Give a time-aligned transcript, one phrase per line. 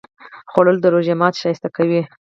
[0.51, 2.01] خوړل د روژه ماتی ښایسته کوي